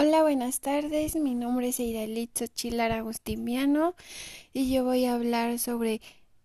Hola, 0.00 0.22
buenas 0.22 0.60
tardes. 0.60 1.16
Mi 1.16 1.34
nombre 1.34 1.70
es 1.70 1.80
Eidalitzo 1.80 2.46
Chilar 2.46 2.92
Agustiniano 2.92 3.96
y 4.52 4.70
yo 4.70 4.84
voy 4.84 5.06
a 5.06 5.14
hablar 5.14 5.58
sobre 5.58 6.00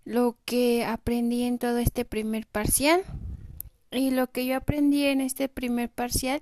lo 0.06 0.38
que 0.44 0.84
aprendí 0.84 1.44
en 1.44 1.60
todo 1.60 1.78
este 1.78 2.04
primer 2.04 2.48
parcial. 2.48 3.04
Y 3.92 4.10
lo 4.10 4.26
que 4.32 4.48
yo 4.48 4.58
aprendí 4.58 5.06
en 5.06 5.22
este 5.22 5.50
primer 5.50 5.92
parcial 5.92 6.42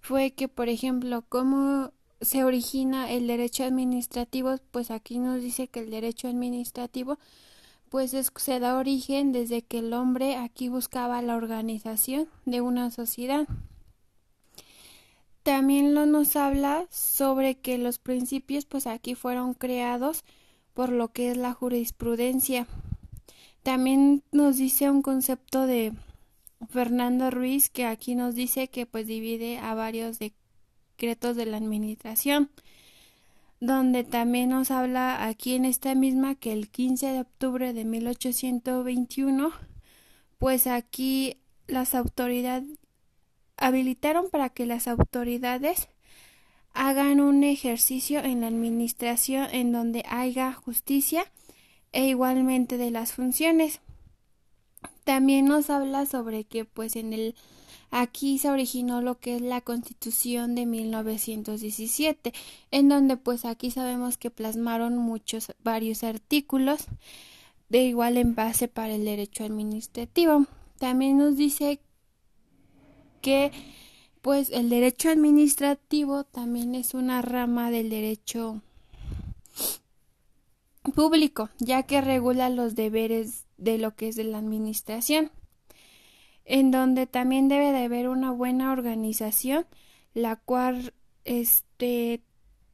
fue 0.00 0.30
que, 0.30 0.48
por 0.48 0.70
ejemplo, 0.70 1.26
cómo 1.28 1.92
se 2.22 2.42
origina 2.42 3.12
el 3.12 3.26
derecho 3.26 3.64
administrativo, 3.64 4.56
pues 4.70 4.90
aquí 4.90 5.18
nos 5.18 5.42
dice 5.42 5.68
que 5.68 5.80
el 5.80 5.90
derecho 5.90 6.26
administrativo 6.26 7.18
pues 7.90 8.12
se 8.12 8.60
da 8.60 8.78
origen 8.78 9.30
desde 9.30 9.60
que 9.60 9.80
el 9.80 9.92
hombre 9.92 10.36
aquí 10.36 10.70
buscaba 10.70 11.20
la 11.20 11.36
organización 11.36 12.30
de 12.46 12.62
una 12.62 12.90
sociedad. 12.90 13.46
También 15.46 15.94
lo 15.94 16.06
nos 16.06 16.34
habla 16.34 16.88
sobre 16.90 17.54
que 17.54 17.78
los 17.78 18.00
principios 18.00 18.64
pues 18.64 18.88
aquí 18.88 19.14
fueron 19.14 19.54
creados 19.54 20.24
por 20.74 20.90
lo 20.90 21.12
que 21.12 21.30
es 21.30 21.36
la 21.36 21.52
jurisprudencia. 21.52 22.66
También 23.62 24.24
nos 24.32 24.56
dice 24.56 24.90
un 24.90 25.02
concepto 25.02 25.68
de 25.68 25.92
Fernando 26.68 27.30
Ruiz 27.30 27.70
que 27.70 27.86
aquí 27.86 28.16
nos 28.16 28.34
dice 28.34 28.66
que 28.66 28.86
pues 28.86 29.06
divide 29.06 29.58
a 29.58 29.74
varios 29.74 30.18
decretos 30.18 31.36
de 31.36 31.46
la 31.46 31.58
administración 31.58 32.50
donde 33.60 34.02
también 34.02 34.48
nos 34.50 34.72
habla 34.72 35.28
aquí 35.28 35.54
en 35.54 35.64
esta 35.64 35.94
misma 35.94 36.34
que 36.34 36.52
el 36.54 36.70
15 36.70 37.06
de 37.06 37.20
octubre 37.20 37.72
de 37.72 37.84
1821 37.84 39.52
pues 40.38 40.66
aquí 40.66 41.36
las 41.68 41.94
autoridades 41.94 42.66
habilitaron 43.56 44.30
para 44.30 44.48
que 44.50 44.66
las 44.66 44.88
autoridades 44.88 45.88
hagan 46.74 47.20
un 47.20 47.42
ejercicio 47.42 48.20
en 48.20 48.42
la 48.42 48.48
administración 48.48 49.48
en 49.52 49.72
donde 49.72 50.04
haya 50.08 50.52
justicia 50.52 51.24
e 51.92 52.08
igualmente 52.08 52.76
de 52.76 52.90
las 52.90 53.12
funciones. 53.12 53.80
También 55.04 55.46
nos 55.46 55.70
habla 55.70 56.04
sobre 56.04 56.44
que 56.44 56.64
pues 56.64 56.96
en 56.96 57.12
el 57.12 57.34
aquí 57.90 58.38
se 58.38 58.50
originó 58.50 59.00
lo 59.00 59.18
que 59.18 59.36
es 59.36 59.42
la 59.42 59.60
Constitución 59.60 60.54
de 60.54 60.66
1917, 60.66 62.34
en 62.70 62.88
donde 62.88 63.16
pues 63.16 63.44
aquí 63.44 63.70
sabemos 63.70 64.18
que 64.18 64.30
plasmaron 64.30 64.98
muchos 64.98 65.54
varios 65.62 66.04
artículos 66.04 66.86
de 67.68 67.84
igual 67.84 68.16
en 68.16 68.34
base 68.34 68.68
para 68.68 68.94
el 68.94 69.04
derecho 69.04 69.44
administrativo. 69.44 70.46
También 70.78 71.16
nos 71.18 71.36
dice 71.36 71.80
que 73.26 73.50
pues 74.22 74.50
el 74.50 74.70
derecho 74.70 75.08
administrativo 75.10 76.22
también 76.22 76.76
es 76.76 76.94
una 76.94 77.22
rama 77.22 77.72
del 77.72 77.90
derecho 77.90 78.62
público, 80.94 81.50
ya 81.58 81.82
que 81.82 82.00
regula 82.00 82.50
los 82.50 82.76
deberes 82.76 83.46
de 83.56 83.78
lo 83.78 83.96
que 83.96 84.06
es 84.06 84.14
de 84.14 84.22
la 84.22 84.38
administración, 84.38 85.32
en 86.44 86.70
donde 86.70 87.08
también 87.08 87.48
debe 87.48 87.72
de 87.72 87.86
haber 87.86 88.08
una 88.08 88.30
buena 88.30 88.70
organización, 88.70 89.66
la 90.14 90.36
cual 90.36 90.94
este 91.24 92.22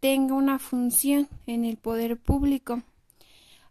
tenga 0.01 0.35
una 0.35 0.59
función 0.59 1.31
en 1.47 1.65
el 1.65 1.79
poder 1.79 2.19
público. 2.19 2.83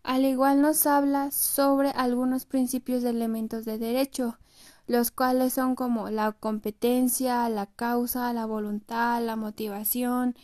Al 0.01 0.25
igual 0.25 0.63
nos 0.63 0.87
habla 0.87 1.29
sobre 1.29 1.89
algunos 1.89 2.45
principios 2.45 3.03
de 3.03 3.11
elementos 3.11 3.65
de 3.65 3.77
derecho, 3.77 4.39
los 4.87 5.11
cuales 5.11 5.53
son 5.53 5.75
como 5.75 6.09
la 6.09 6.31
competencia, 6.31 7.47
la 7.49 7.65
causa, 7.65 8.33
la 8.33 8.45
voluntad, 8.45 9.23
la 9.23 9.35
motivación, 9.35 10.35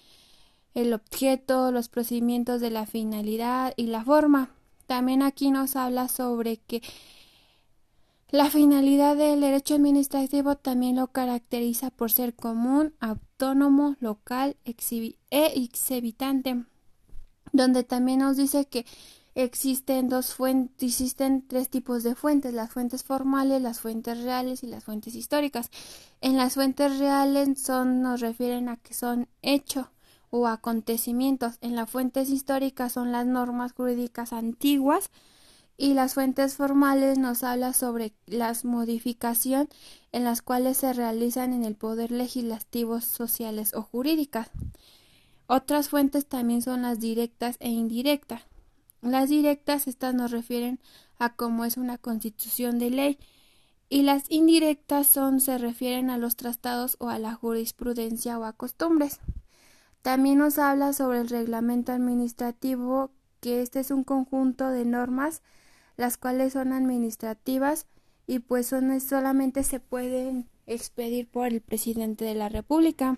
el 0.73 0.93
objeto, 0.93 1.71
los 1.71 1.89
procedimientos 1.89 2.61
de 2.61 2.69
la 2.69 2.85
finalidad 2.85 3.73
y 3.77 3.87
la 3.87 4.03
forma. 4.03 4.51
También 4.85 5.21
aquí 5.21 5.51
nos 5.51 5.75
habla 5.75 6.07
sobre 6.07 6.57
que 6.57 6.81
la 8.29 8.49
finalidad 8.49 9.15
del 9.15 9.39
derecho 9.39 9.75
administrativo 9.75 10.55
también 10.55 10.97
lo 10.97 11.07
caracteriza 11.07 11.91
por 11.91 12.11
ser 12.11 12.35
común, 12.35 12.93
autónomo, 12.99 13.95
local 13.99 14.57
e 14.65 14.75
exhibitante, 15.55 16.65
donde 17.53 17.83
también 17.83 18.19
nos 18.19 18.35
dice 18.35 18.65
que 18.65 18.85
existen 19.37 20.09
dos 20.09 20.33
fuentes, 20.33 20.81
existen 20.81 21.47
tres 21.47 21.69
tipos 21.69 22.01
de 22.01 22.15
fuentes, 22.15 22.55
las 22.55 22.71
fuentes 22.71 23.03
formales, 23.03 23.61
las 23.61 23.79
fuentes 23.79 24.23
reales 24.23 24.63
y 24.63 24.67
las 24.67 24.83
fuentes 24.83 25.13
históricas. 25.13 25.69
En 26.21 26.37
las 26.37 26.55
fuentes 26.55 26.97
reales 26.97 27.61
son, 27.61 28.01
nos 28.01 28.19
refieren 28.19 28.67
a 28.67 28.77
que 28.77 28.95
son 28.95 29.27
hechos 29.43 29.85
o 30.31 30.47
acontecimientos. 30.47 31.59
En 31.61 31.75
las 31.75 31.89
fuentes 31.89 32.29
históricas 32.29 32.93
son 32.93 33.11
las 33.11 33.27
normas 33.27 33.73
jurídicas 33.73 34.33
antiguas 34.33 35.11
y 35.77 35.93
las 35.93 36.15
fuentes 36.15 36.55
formales 36.55 37.19
nos 37.19 37.43
habla 37.43 37.73
sobre 37.73 38.13
las 38.25 38.65
modificaciones 38.65 39.67
en 40.11 40.23
las 40.23 40.41
cuales 40.41 40.77
se 40.77 40.93
realizan 40.93 41.53
en 41.53 41.63
el 41.63 41.75
poder 41.75 42.09
legislativo, 42.11 43.01
sociales 43.01 43.75
o 43.75 43.83
jurídicas. 43.83 44.49
Otras 45.45 45.89
fuentes 45.89 46.25
también 46.25 46.63
son 46.63 46.81
las 46.81 46.99
directas 46.99 47.57
e 47.59 47.69
indirectas. 47.69 48.41
Las 49.01 49.29
directas, 49.29 49.87
estas 49.87 50.13
nos 50.13 50.31
refieren 50.31 50.79
a 51.19 51.35
cómo 51.35 51.65
es 51.65 51.77
una 51.77 51.97
constitución 51.97 52.79
de 52.79 52.89
ley, 52.89 53.19
y 53.89 54.01
las 54.01 54.29
indirectas 54.29 55.07
son 55.07 55.39
se 55.39 55.57
refieren 55.57 56.09
a 56.09 56.17
los 56.17 56.35
tratados 56.35 56.97
o 56.99 57.09
a 57.09 57.19
la 57.19 57.33
jurisprudencia 57.33 58.37
o 58.37 58.43
a 58.43 58.53
costumbres. 58.53 59.19
También 60.01 60.39
nos 60.39 60.59
habla 60.59 60.93
sobre 60.93 61.19
el 61.19 61.29
reglamento 61.29 61.91
administrativo, 61.91 63.11
que 63.39 63.61
este 63.61 63.79
es 63.79 63.91
un 63.91 64.03
conjunto 64.03 64.69
de 64.69 64.85
normas, 64.85 65.41
las 65.95 66.17
cuales 66.17 66.53
son 66.53 66.73
administrativas 66.73 67.85
y 68.25 68.39
pues 68.39 68.67
son 68.67 68.99
solamente 68.99 69.63
se 69.63 69.79
pueden 69.79 70.49
expedir 70.65 71.27
por 71.27 71.47
el 71.47 71.61
presidente 71.61 72.25
de 72.25 72.35
la 72.35 72.49
República. 72.49 73.17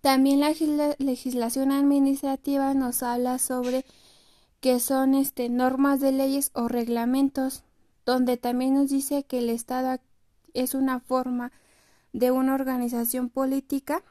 También 0.00 0.40
la 0.40 0.54
legislación 0.98 1.72
administrativa 1.72 2.72
nos 2.74 3.02
habla 3.02 3.38
sobre 3.38 3.84
que 4.60 4.78
son 4.78 5.14
este, 5.14 5.48
normas 5.48 6.00
de 6.00 6.12
leyes 6.12 6.50
o 6.54 6.68
reglamentos, 6.68 7.64
donde 8.04 8.36
también 8.36 8.74
nos 8.74 8.90
dice 8.90 9.24
que 9.24 9.38
el 9.38 9.50
Estado 9.50 9.98
es 10.54 10.74
una 10.74 11.00
forma 11.00 11.52
de 12.12 12.30
una 12.30 12.54
organización 12.54 13.30
política, 13.30 14.02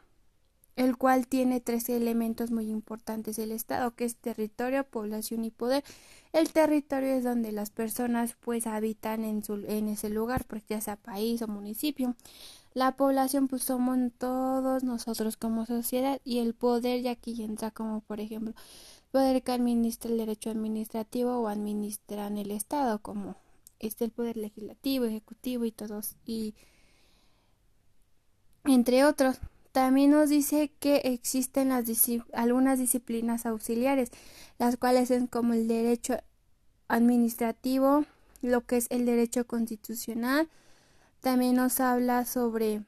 el 0.75 0.97
cual 0.97 1.27
tiene 1.27 1.59
tres 1.59 1.89
elementos 1.89 2.51
muy 2.51 2.69
importantes 2.69 3.37
el 3.37 3.51
Estado, 3.51 3.95
que 3.95 4.05
es 4.05 4.15
territorio, 4.15 4.85
población 4.85 5.43
y 5.43 5.51
poder. 5.51 5.83
El 6.31 6.51
territorio 6.53 7.09
es 7.09 7.25
donde 7.25 7.51
las 7.51 7.69
personas 7.69 8.35
pues 8.39 8.65
habitan 8.65 9.25
en, 9.25 9.43
su, 9.43 9.55
en 9.67 9.89
ese 9.89 10.09
lugar, 10.09 10.45
porque 10.45 10.75
ya 10.75 10.81
sea 10.81 10.95
país 10.95 11.41
o 11.41 11.47
municipio. 11.47 12.15
La 12.73 12.95
población 12.95 13.47
pues 13.47 13.63
somos 13.63 13.97
todos 14.17 14.83
nosotros 14.83 15.35
como 15.37 15.65
sociedad 15.65 16.21
y 16.23 16.39
el 16.39 16.53
poder 16.53 17.01
ya 17.01 17.11
aquí 17.11 17.43
entra 17.43 17.71
como 17.71 18.01
por 18.01 18.19
ejemplo 18.21 18.53
poder 19.11 19.43
que 19.43 19.51
administra 19.51 20.11
el 20.11 20.17
derecho 20.17 20.49
administrativo 20.49 21.39
o 21.39 21.47
administran 21.47 22.37
el 22.37 22.51
Estado, 22.51 22.99
como 22.99 23.35
este 23.79 24.05
el 24.05 24.11
poder 24.11 24.37
legislativo, 24.37 25.05
ejecutivo 25.05 25.65
y 25.65 25.71
todos, 25.71 26.15
y 26.25 26.55
entre 28.65 29.05
otros. 29.05 29.39
También 29.71 30.11
nos 30.11 30.29
dice 30.29 30.71
que 30.79 30.97
existen 31.05 31.69
las 31.69 31.85
algunas 32.33 32.79
disciplinas 32.79 33.45
auxiliares, 33.45 34.09
las 34.57 34.77
cuales 34.77 35.09
son 35.09 35.27
como 35.27 35.53
el 35.53 35.67
derecho 35.67 36.17
administrativo, 36.87 38.05
lo 38.41 38.65
que 38.65 38.77
es 38.77 38.87
el 38.89 39.05
derecho 39.05 39.45
constitucional. 39.45 40.49
También 41.21 41.55
nos 41.55 41.79
habla 41.79 42.25
sobre 42.25 42.83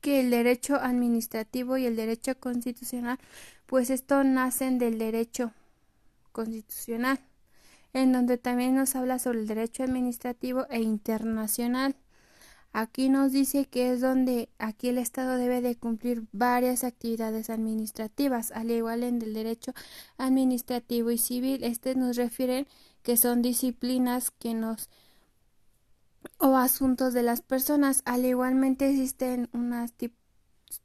que 0.00 0.20
el 0.20 0.30
derecho 0.30 0.76
administrativo 0.76 1.76
y 1.76 1.86
el 1.86 1.96
derecho 1.96 2.38
constitucional 2.38 3.18
pues 3.70 3.88
esto 3.90 4.24
nacen 4.24 4.80
del 4.80 4.98
derecho 4.98 5.52
constitucional, 6.32 7.20
en 7.92 8.12
donde 8.12 8.36
también 8.36 8.74
nos 8.74 8.96
habla 8.96 9.20
sobre 9.20 9.38
el 9.38 9.46
derecho 9.46 9.84
administrativo 9.84 10.66
e 10.70 10.80
internacional. 10.80 11.94
Aquí 12.72 13.08
nos 13.08 13.30
dice 13.30 13.66
que 13.66 13.92
es 13.92 14.00
donde 14.00 14.48
aquí 14.58 14.88
el 14.88 14.98
Estado 14.98 15.36
debe 15.36 15.60
de 15.60 15.76
cumplir 15.76 16.24
varias 16.32 16.82
actividades 16.82 17.48
administrativas, 17.48 18.50
al 18.50 18.72
igual 18.72 19.04
en 19.04 19.22
el 19.22 19.34
derecho 19.34 19.72
administrativo 20.18 21.12
y 21.12 21.18
civil. 21.18 21.62
Este 21.62 21.94
nos 21.94 22.16
refiere 22.16 22.66
que 23.04 23.16
son 23.16 23.40
disciplinas 23.40 24.32
que 24.32 24.52
nos 24.52 24.88
o 26.38 26.56
asuntos 26.56 27.14
de 27.14 27.22
las 27.22 27.42
personas. 27.42 28.02
Al 28.04 28.24
igualmente 28.24 28.88
existen 28.88 29.48
unos 29.52 29.92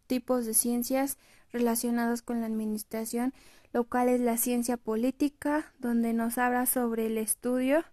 tipos 0.07 0.45
de 0.45 0.53
ciencias 0.53 1.17
relacionados 1.51 2.21
con 2.21 2.41
la 2.41 2.47
administración, 2.47 3.33
lo 3.73 3.85
cual 3.85 4.09
es 4.09 4.21
la 4.21 4.37
ciencia 4.37 4.77
política, 4.77 5.73
donde 5.79 6.13
nos 6.13 6.37
habla 6.37 6.65
sobre 6.65 7.07
el 7.07 7.17
estudio 7.17 7.83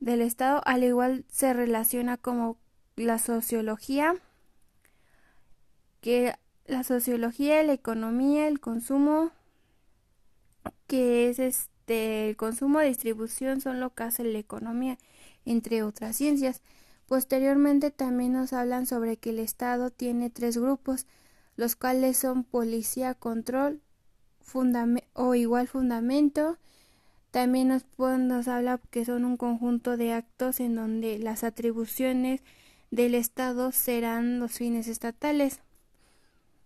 del 0.00 0.20
Estado, 0.20 0.62
al 0.64 0.82
igual 0.82 1.24
se 1.28 1.52
relaciona 1.52 2.16
como 2.16 2.58
la 2.96 3.18
sociología 3.18 4.14
que 6.00 6.34
la 6.66 6.82
sociología, 6.82 7.62
la 7.62 7.72
economía, 7.72 8.48
el 8.48 8.60
consumo, 8.60 9.30
que 10.86 11.30
es 11.30 11.38
este 11.38 12.28
el 12.28 12.36
consumo 12.36 12.80
distribución 12.80 13.60
son 13.60 13.80
lo 13.80 13.94
que 13.94 14.02
hace 14.02 14.24
la 14.24 14.38
economía, 14.38 14.98
entre 15.44 15.82
otras 15.82 16.16
ciencias. 16.16 16.60
Posteriormente 17.06 17.90
también 17.90 18.32
nos 18.32 18.52
hablan 18.52 18.86
sobre 18.86 19.16
que 19.16 19.30
el 19.30 19.38
Estado 19.38 19.90
tiene 19.90 20.30
tres 20.30 20.56
grupos, 20.56 21.06
los 21.56 21.76
cuales 21.76 22.16
son 22.16 22.44
policía, 22.44 23.14
control 23.14 23.80
o 25.14 25.34
igual 25.34 25.68
fundamento. 25.68 26.58
También 27.30 27.68
nos, 27.68 27.84
nos 27.98 28.48
habla 28.48 28.80
que 28.90 29.04
son 29.04 29.24
un 29.24 29.36
conjunto 29.36 29.96
de 29.96 30.12
actos 30.12 30.60
en 30.60 30.74
donde 30.74 31.18
las 31.18 31.44
atribuciones 31.44 32.42
del 32.90 33.14
Estado 33.14 33.72
serán 33.72 34.38
los 34.38 34.52
fines 34.52 34.86
estatales, 34.86 35.60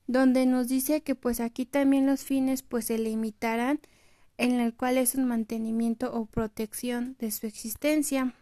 donde 0.09 0.45
nos 0.47 0.69
dice 0.69 1.03
que 1.03 1.15
pues 1.15 1.41
aquí 1.41 1.67
también 1.67 2.07
los 2.07 2.23
fines 2.25 2.63
pues 2.63 2.87
se 2.87 2.99
limitarán 2.99 3.81
en 4.39 4.61
el 4.61 4.75
cual 4.75 4.99
es 4.99 5.15
un 5.15 5.27
mantenimiento 5.27 6.13
o 6.13 6.27
protección 6.27 7.17
de 7.19 7.31
su 7.31 7.47
existencia. 7.47 8.35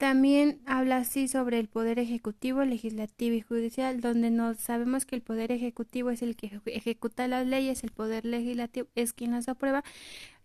También 0.00 0.62
habla 0.64 0.96
así 0.96 1.28
sobre 1.28 1.58
el 1.58 1.68
poder 1.68 1.98
ejecutivo, 1.98 2.64
legislativo 2.64 3.36
y 3.36 3.42
judicial, 3.42 4.00
donde 4.00 4.30
nos 4.30 4.56
sabemos 4.56 5.04
que 5.04 5.14
el 5.14 5.20
poder 5.20 5.52
ejecutivo 5.52 6.08
es 6.08 6.22
el 6.22 6.36
que 6.36 6.58
ejecuta 6.64 7.28
las 7.28 7.46
leyes, 7.46 7.84
el 7.84 7.90
poder 7.90 8.24
legislativo 8.24 8.88
es 8.94 9.12
quien 9.12 9.32
las 9.32 9.50
aprueba 9.50 9.84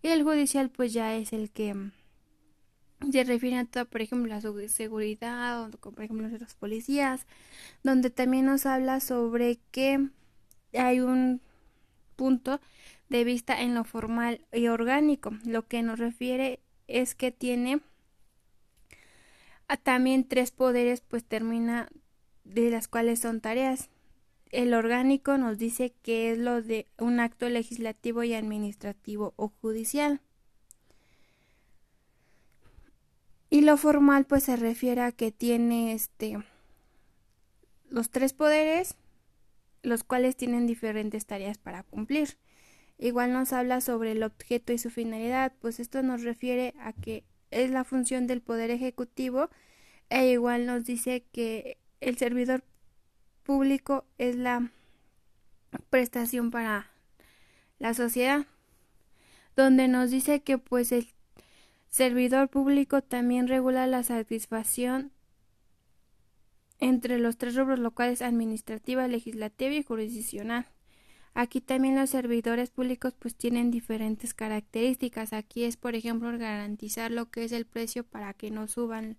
y 0.04 0.10
el 0.10 0.24
judicial 0.24 0.70
pues 0.70 0.92
ya 0.92 1.16
es 1.16 1.32
el 1.32 1.52
que 1.52 1.74
mm, 1.74 1.92
se 3.14 3.24
refiere 3.24 3.56
a 3.56 3.64
toda, 3.64 3.86
por 3.86 4.02
ejemplo, 4.02 4.28
la 4.28 4.42
seguridad, 4.68 5.64
o, 5.64 5.70
por 5.70 6.04
ejemplo, 6.04 6.28
los 6.28 6.56
policías, 6.56 7.26
donde 7.82 8.10
también 8.10 8.48
nos 8.48 8.66
habla 8.66 9.00
sobre 9.00 9.60
que 9.72 10.10
hay 10.74 11.00
un 11.00 11.40
punto 12.18 12.60
de 13.08 13.24
vista 13.24 13.62
en 13.62 13.74
lo 13.74 13.86
formal 13.86 14.42
y 14.52 14.68
orgánico. 14.68 15.32
Lo 15.46 15.66
que 15.66 15.82
nos 15.82 15.98
refiere 15.98 16.60
es 16.90 17.16
que 17.16 17.32
tiene 17.32 17.80
también 19.84 20.28
tres 20.28 20.52
poderes 20.52 21.02
pues 21.02 21.24
termina 21.24 21.90
de 22.44 22.70
las 22.70 22.88
cuales 22.88 23.20
son 23.20 23.42
tareas. 23.42 23.90
El 24.52 24.74
orgánico 24.74 25.38
nos 25.38 25.58
dice 25.58 25.94
que 26.02 26.32
es 26.32 26.38
lo 26.38 26.62
de 26.62 26.88
un 26.98 27.20
acto 27.20 27.50
legislativo 27.50 28.24
y 28.24 28.34
administrativo 28.34 29.34
o 29.36 29.50
judicial. 29.50 30.22
Y 33.50 33.62
lo 33.62 33.78
formal 33.78 34.26
pues 34.26 34.44
se 34.44 34.56
refiere 34.56 35.02
a 35.02 35.12
que 35.12 35.32
tiene 35.32 35.94
este 35.94 36.38
los 37.90 38.10
tres 38.10 38.34
poderes 38.34 38.96
los 39.86 40.04
cuales 40.04 40.36
tienen 40.36 40.68
diferentes 40.68 41.26
tareas 41.26 41.58
para 41.58 41.84
cumplir. 41.84 42.38
Igual 42.98 43.34
nos 43.34 43.54
habla 43.54 43.82
sobre 43.82 44.12
el 44.12 44.24
objeto 44.24 44.74
y 44.74 44.78
su 44.78 44.90
finalidad, 44.90 45.54
pues 45.60 45.80
esto 45.80 46.02
nos 46.02 46.24
refiere 46.24 46.74
a 46.80 46.94
que 46.94 47.24
es 47.56 47.72
la 47.72 47.86
función 47.86 48.28
del 48.28 48.42
Poder 48.42 48.70
Ejecutivo 48.70 49.50
e 50.10 50.30
igual 50.32 50.66
nos 50.66 50.84
dice 50.84 51.24
que 51.32 51.78
el 52.02 52.18
servidor 52.18 52.64
público 53.44 54.06
es 54.18 54.36
la 54.36 54.72
prestación 55.90 56.52
para 56.52 56.92
la 57.80 57.94
sociedad, 57.94 58.46
donde 59.56 59.88
nos 59.88 60.12
dice 60.12 60.42
que 60.42 60.58
pues 60.58 60.92
el 60.92 61.08
servidor 61.88 62.50
público 62.50 63.02
también 63.02 63.48
regula 63.48 63.88
la 63.88 64.04
satisfacción 64.04 65.12
entre 66.80 67.20
los 67.20 67.38
tres 67.38 67.56
rubros 67.56 67.80
locales 67.80 68.22
administrativa, 68.22 69.08
legislativa 69.08 69.74
y 69.74 69.84
jurisdiccional. 69.84 70.68
Aquí 71.38 71.60
también 71.60 71.98
los 71.98 72.12
servidores 72.12 72.70
públicos 72.70 73.14
pues 73.20 73.36
tienen 73.36 73.70
diferentes 73.70 74.34
características. 74.34 75.34
Aquí 75.34 75.66
es, 75.66 75.76
por 75.76 75.94
ejemplo, 75.94 76.32
garantizar 76.38 77.12
lo 77.12 77.30
que 77.30 77.44
es 77.44 77.52
el 77.52 77.66
precio 77.66 78.06
para 78.06 78.34
que 78.34 78.52
no 78.52 78.70
suban 78.70 79.18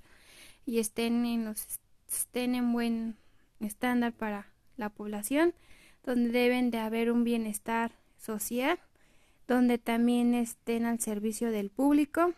y 0.64 0.78
estén 0.78 1.26
en, 1.26 1.44
los, 1.44 1.78
estén 2.10 2.54
en 2.54 2.72
buen 2.72 3.16
estándar 3.60 4.14
para 4.14 4.46
la 4.78 4.88
población, 4.88 5.52
donde 6.04 6.30
deben 6.30 6.70
de 6.70 6.78
haber 6.78 7.12
un 7.12 7.22
bienestar 7.22 7.92
social, 8.16 8.78
donde 9.46 9.76
también 9.76 10.34
estén 10.34 10.86
al 10.86 11.00
servicio 11.00 11.50
del 11.50 11.68
público. 11.68 12.32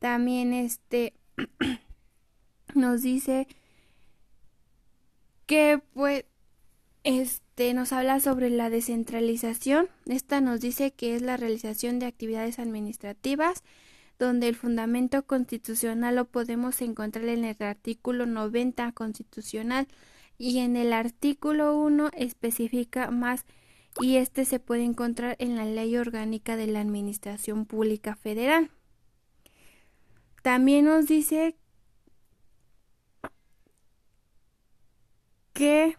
También 0.00 0.52
este 0.52 1.14
nos 2.74 3.02
dice 3.02 3.46
que 5.46 5.80
pues 5.94 6.24
este 7.04 7.49
nos 7.74 7.92
habla 7.92 8.20
sobre 8.20 8.48
la 8.48 8.70
descentralización. 8.70 9.88
Esta 10.06 10.40
nos 10.40 10.60
dice 10.60 10.92
que 10.92 11.14
es 11.14 11.22
la 11.22 11.36
realización 11.36 11.98
de 11.98 12.06
actividades 12.06 12.58
administrativas, 12.58 13.62
donde 14.18 14.48
el 14.48 14.56
fundamento 14.56 15.26
constitucional 15.26 16.16
lo 16.16 16.24
podemos 16.24 16.80
encontrar 16.80 17.26
en 17.26 17.44
el 17.44 17.56
artículo 17.60 18.24
90 18.24 18.92
constitucional 18.92 19.88
y 20.38 20.58
en 20.60 20.74
el 20.76 20.94
artículo 20.94 21.78
1 21.78 22.10
especifica 22.14 23.10
más 23.10 23.44
y 24.00 24.16
este 24.16 24.46
se 24.46 24.58
puede 24.58 24.84
encontrar 24.84 25.36
en 25.38 25.56
la 25.56 25.66
Ley 25.66 25.96
Orgánica 25.96 26.56
de 26.56 26.66
la 26.66 26.80
Administración 26.80 27.66
Pública 27.66 28.16
Federal. 28.16 28.70
También 30.42 30.86
nos 30.86 31.06
dice 31.06 31.56
que 35.52 35.96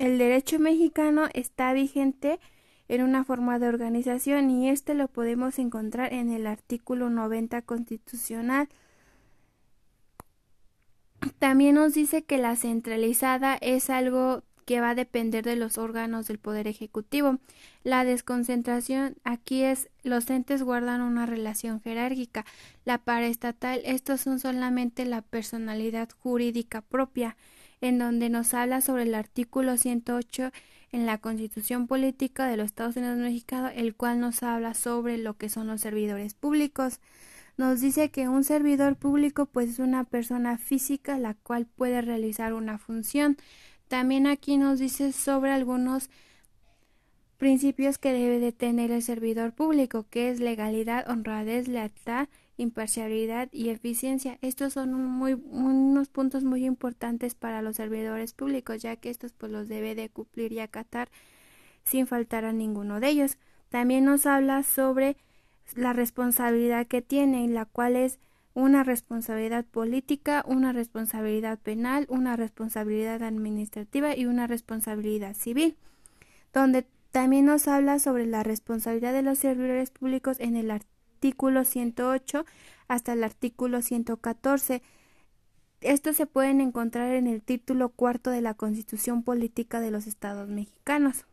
el 0.00 0.16
derecho 0.16 0.58
mexicano 0.58 1.28
está 1.34 1.74
vigente 1.74 2.40
en 2.88 3.02
una 3.02 3.22
forma 3.22 3.58
de 3.58 3.68
organización 3.68 4.50
y 4.50 4.70
este 4.70 4.94
lo 4.94 5.08
podemos 5.08 5.58
encontrar 5.58 6.14
en 6.14 6.32
el 6.32 6.46
artículo 6.46 7.10
90 7.10 7.60
constitucional. 7.62 8.70
También 11.38 11.74
nos 11.74 11.92
dice 11.92 12.22
que 12.22 12.38
la 12.38 12.56
centralizada 12.56 13.58
es 13.60 13.90
algo 13.90 14.42
que 14.64 14.80
va 14.80 14.90
a 14.90 14.94
depender 14.94 15.44
de 15.44 15.56
los 15.56 15.76
órganos 15.76 16.28
del 16.28 16.38
Poder 16.38 16.66
Ejecutivo. 16.66 17.38
La 17.84 18.04
desconcentración 18.04 19.16
aquí 19.22 19.64
es 19.64 19.90
los 20.02 20.30
entes 20.30 20.62
guardan 20.62 21.02
una 21.02 21.26
relación 21.26 21.82
jerárquica. 21.82 22.46
La 22.86 22.96
paraestatal, 22.96 23.82
estos 23.84 24.22
son 24.22 24.38
solamente 24.38 25.04
la 25.04 25.20
personalidad 25.20 26.08
jurídica 26.22 26.80
propia 26.80 27.36
en 27.80 27.98
donde 27.98 28.28
nos 28.28 28.54
habla 28.54 28.80
sobre 28.80 29.04
el 29.04 29.14
artículo 29.14 29.76
108 29.76 30.50
en 30.92 31.06
la 31.06 31.18
Constitución 31.18 31.86
Política 31.86 32.46
de 32.46 32.56
los 32.56 32.66
Estados 32.66 32.96
Unidos 32.96 33.16
Mexicanos, 33.18 33.72
el 33.74 33.94
cual 33.94 34.20
nos 34.20 34.42
habla 34.42 34.74
sobre 34.74 35.18
lo 35.18 35.36
que 35.36 35.48
son 35.48 35.66
los 35.68 35.80
servidores 35.80 36.34
públicos. 36.34 37.00
Nos 37.56 37.80
dice 37.80 38.10
que 38.10 38.28
un 38.28 38.44
servidor 38.44 38.96
público 38.96 39.46
pues 39.46 39.70
es 39.70 39.78
una 39.78 40.04
persona 40.04 40.58
física 40.58 41.18
la 41.18 41.34
cual 41.34 41.66
puede 41.66 42.00
realizar 42.00 42.54
una 42.54 42.78
función. 42.78 43.36
También 43.88 44.26
aquí 44.26 44.56
nos 44.56 44.78
dice 44.78 45.12
sobre 45.12 45.52
algunos 45.52 46.10
principios 47.36 47.98
que 47.98 48.12
debe 48.12 48.38
de 48.38 48.52
tener 48.52 48.90
el 48.90 49.02
servidor 49.02 49.52
público, 49.52 50.06
que 50.10 50.30
es 50.30 50.40
legalidad, 50.40 51.08
honradez, 51.10 51.68
lealtad, 51.68 52.28
imparcialidad 52.60 53.48
y 53.52 53.70
eficiencia. 53.70 54.38
Estos 54.42 54.74
son 54.74 54.92
muy, 54.92 55.34
unos 55.34 56.08
puntos 56.08 56.44
muy 56.44 56.64
importantes 56.64 57.34
para 57.34 57.62
los 57.62 57.76
servidores 57.76 58.32
públicos, 58.32 58.82
ya 58.82 58.96
que 58.96 59.10
estos 59.10 59.32
pues 59.32 59.50
los 59.50 59.68
debe 59.68 59.94
de 59.94 60.08
cumplir 60.08 60.52
y 60.52 60.60
acatar 60.60 61.08
sin 61.84 62.06
faltar 62.06 62.44
a 62.44 62.52
ninguno 62.52 63.00
de 63.00 63.08
ellos. 63.08 63.38
También 63.70 64.04
nos 64.04 64.26
habla 64.26 64.62
sobre 64.62 65.16
la 65.74 65.92
responsabilidad 65.92 66.86
que 66.86 67.02
tiene, 67.02 67.48
la 67.48 67.64
cual 67.64 67.96
es 67.96 68.18
una 68.54 68.82
responsabilidad 68.84 69.64
política, 69.64 70.44
una 70.46 70.72
responsabilidad 70.72 71.58
penal, 71.58 72.06
una 72.08 72.36
responsabilidad 72.36 73.22
administrativa 73.22 74.16
y 74.16 74.26
una 74.26 74.46
responsabilidad 74.46 75.34
civil, 75.34 75.76
donde 76.52 76.86
también 77.12 77.46
nos 77.46 77.68
habla 77.68 77.98
sobre 77.98 78.26
la 78.26 78.42
responsabilidad 78.42 79.12
de 79.12 79.22
los 79.22 79.38
servidores 79.38 79.90
públicos 79.90 80.38
en 80.40 80.56
el 80.56 80.70
artículo 80.70 80.99
artículo 81.20 81.66
108 81.66 82.46
hasta 82.88 83.12
el 83.12 83.22
artículo 83.22 83.82
114. 83.82 84.82
Estos 85.82 86.16
se 86.16 86.24
pueden 86.26 86.62
encontrar 86.62 87.12
en 87.12 87.26
el 87.26 87.42
título 87.42 87.90
cuarto 87.90 88.30
de 88.30 88.40
la 88.40 88.54
Constitución 88.54 89.22
Política 89.22 89.80
de 89.80 89.90
los 89.90 90.06
Estados 90.06 90.48
Mexicanos. 90.48 91.26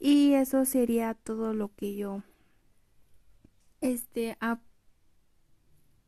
Y 0.00 0.32
eso 0.32 0.64
sería 0.64 1.12
todo 1.12 1.52
lo 1.52 1.74
que 1.74 1.94
yo 1.94 2.22
este 3.82 4.38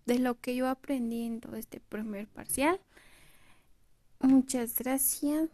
de 0.06 0.18
lo 0.18 0.40
que 0.40 0.56
yo 0.56 0.66
aprendí 0.66 1.26
en 1.26 1.40
todo 1.40 1.56
este 1.56 1.78
primer 1.78 2.26
parcial. 2.26 2.80
Muchas 4.20 4.78
gracias. 4.78 5.50